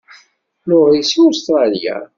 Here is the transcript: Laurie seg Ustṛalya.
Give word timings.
Laurie 0.67 1.03
seg 1.09 1.19
Ustṛalya. 1.29 1.97